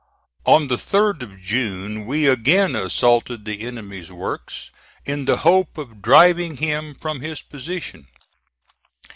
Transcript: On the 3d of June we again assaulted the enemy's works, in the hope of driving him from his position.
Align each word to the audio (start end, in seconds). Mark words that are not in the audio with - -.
On 0.47 0.67
the 0.67 0.77
3d 0.77 1.21
of 1.21 1.39
June 1.39 2.07
we 2.07 2.25
again 2.25 2.75
assaulted 2.75 3.45
the 3.45 3.61
enemy's 3.61 4.11
works, 4.11 4.71
in 5.05 5.25
the 5.25 5.37
hope 5.45 5.77
of 5.77 6.01
driving 6.01 6.57
him 6.57 6.95
from 6.95 7.21
his 7.21 7.43
position. 7.43 8.07